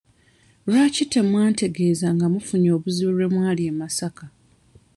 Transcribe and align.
Lwaki 0.67 1.03
temwantegeeza 1.13 2.07
nga 2.15 2.25
mufunye 2.33 2.69
obuzibu 2.77 3.11
lwe 3.15 3.27
mwali 3.33 3.63
e 3.71 3.73
Masaka? 3.79 4.25